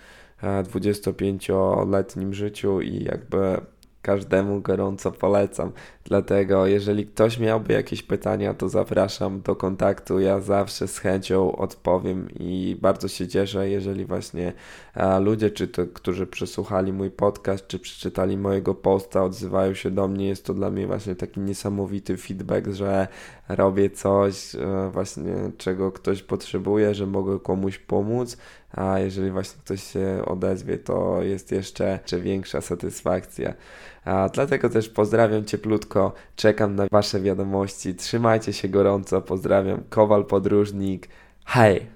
25-letnim 0.42 2.35
życiu 2.35 2.81
i 2.81 3.05
jakby 3.05 3.61
każdemu 4.03 4.61
gorąco 4.61 5.12
polecam. 5.12 5.72
Dlatego, 6.05 6.66
jeżeli 6.66 7.07
ktoś 7.07 7.38
miałby 7.38 7.72
jakieś 7.72 8.03
pytania, 8.03 8.55
to 8.55 8.68
zapraszam 8.68 9.40
do 9.40 9.57
kontaktu. 9.57 10.20
Ja 10.20 10.40
zawsze 10.40 10.88
z 10.88 10.99
chęcią 10.99 11.57
odpowiem 11.57 12.29
i 12.31 12.77
bardzo 12.81 13.09
się 13.09 13.29
cieszę, 13.29 13.70
jeżeli 13.70 14.05
właśnie 14.05 14.53
ludzie, 15.20 15.51
czy 15.51 15.68
to, 15.68 15.87
którzy 15.87 16.27
przesłuchali 16.27 16.92
mój 16.92 17.11
podcast, 17.11 17.66
czy 17.66 17.79
przeczytali 17.79 18.37
mojego 18.38 18.75
posta, 18.75 19.25
odzywają 19.25 19.75
się 19.75 19.90
do 19.90 20.09
mnie. 20.09 20.29
Jest 20.29 20.44
to 20.44 20.55
dla 20.55 20.70
mnie 20.70 20.87
właśnie 20.87 21.14
taki 21.14 21.40
niesamowity 21.40 22.16
feedback, 22.16 22.68
że 22.68 23.09
robię 23.49 23.91
coś 23.91 24.55
e, 24.55 24.91
właśnie, 24.93 25.35
czego 25.59 25.93
ktoś 25.93 26.23
potrzebuje, 26.23 26.95
że 26.95 27.07
mogę 27.07 27.41
komuś 27.41 27.79
pomóc, 27.79 28.37
a 28.73 28.99
jeżeli 28.99 29.31
właśnie 29.31 29.61
ktoś 29.65 29.83
się 29.83 30.23
odezwie, 30.27 30.79
to 30.79 31.23
jest 31.23 31.53
jeszcze, 31.53 31.99
jeszcze 32.03 32.21
większa 32.21 32.61
satysfakcja. 32.61 33.55
A 34.05 34.29
dlatego 34.29 34.69
też 34.69 34.89
pozdrawiam 34.89 35.45
cieplutko, 35.45 36.13
czekam 36.37 36.75
na 36.75 36.87
Wasze 36.93 37.21
wiadomości, 37.21 37.95
trzymajcie 37.95 38.53
się 38.53 38.69
gorąco, 38.69 39.23
pozdrawiam, 39.23 39.83
Kowal 39.91 40.25
Podróżnik, 40.25 41.09
hej! 41.45 41.81